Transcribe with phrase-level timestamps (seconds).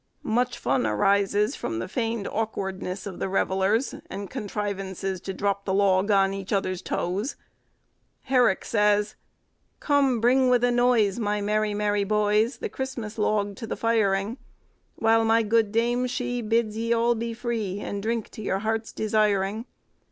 [0.23, 5.73] Much fun arises from the feigned awkwardness of the revellers, and contrivances to drop the
[5.75, 7.35] log on each other's toes.
[8.23, 9.13] Herrick says—
[9.79, 14.39] "Come, bring with a noise, My merrie merrie boyes, The Christmas log to the firing;
[14.95, 18.91] While my good dame, she Bids ye all be free, And drinke to your heart's
[18.91, 19.65] desiring.